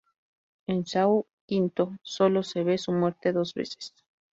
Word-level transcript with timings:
En 0.65 0.83
"Saw 0.87 1.25
V" 1.47 1.69
solo 2.01 2.41
se 2.41 2.63
ve 2.63 2.79
su 2.79 2.91
muerte 2.91 3.33
dos 3.33 3.53
veces. 3.53 3.93